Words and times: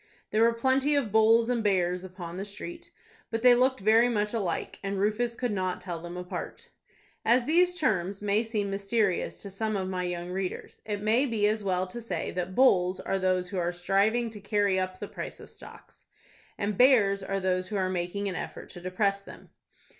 There 0.31 0.41
were 0.41 0.51
plenty 0.53 0.95
of 0.95 1.11
bulls 1.11 1.47
and 1.47 1.63
bears 1.63 2.03
upon 2.03 2.37
the 2.37 2.43
street; 2.43 2.89
but 3.29 3.43
they 3.43 3.53
looked 3.53 3.81
very 3.81 4.09
much 4.09 4.33
alike, 4.33 4.79
and 4.81 4.97
Rufus 4.97 5.35
could 5.35 5.51
not 5.51 5.79
tell 5.79 6.01
them 6.01 6.17
apart. 6.17 6.69
As 7.23 7.45
these 7.45 7.75
terms 7.79 8.19
may 8.23 8.41
seem 8.41 8.71
mysterious 8.71 9.39
to 9.43 9.51
some 9.51 9.77
of 9.77 9.87
my 9.87 10.01
young 10.01 10.31
readers, 10.31 10.81
it 10.87 11.03
may 11.03 11.27
be 11.27 11.47
as 11.47 11.63
well 11.63 11.85
to 11.85 12.01
say 12.01 12.31
that 12.31 12.55
"bulls" 12.55 12.99
are 12.99 13.19
those 13.19 13.49
who 13.49 13.59
are 13.59 13.71
striving 13.71 14.31
to 14.31 14.41
carry 14.41 14.79
up 14.79 14.97
the 14.99 15.07
price 15.07 15.39
of 15.39 15.51
stocks, 15.51 16.05
and 16.57 16.79
"bears" 16.79 17.21
are 17.21 17.39
those 17.39 17.67
who 17.67 17.75
are 17.75 17.87
making 17.87 18.27
an 18.27 18.33
effort 18.33 18.69
to 18.71 18.81
depress 18.81 19.21
them. 19.21 19.51